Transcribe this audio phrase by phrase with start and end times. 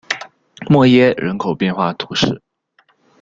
[0.67, 2.41] 默耶人口变化图示